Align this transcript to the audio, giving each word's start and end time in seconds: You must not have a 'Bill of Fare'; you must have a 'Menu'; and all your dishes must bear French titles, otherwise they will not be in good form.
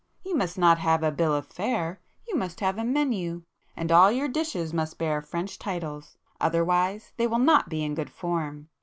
You 0.25 0.35
must 0.35 0.57
not 0.57 0.79
have 0.79 1.03
a 1.03 1.11
'Bill 1.11 1.35
of 1.35 1.45
Fare'; 1.45 1.99
you 2.27 2.35
must 2.35 2.59
have 2.59 2.79
a 2.79 2.83
'Menu'; 2.83 3.43
and 3.77 3.91
all 3.91 4.11
your 4.11 4.27
dishes 4.27 4.73
must 4.73 4.97
bear 4.97 5.21
French 5.21 5.59
titles, 5.59 6.17
otherwise 6.39 7.13
they 7.17 7.27
will 7.27 7.37
not 7.37 7.69
be 7.69 7.83
in 7.83 7.93
good 7.93 8.09
form. 8.09 8.69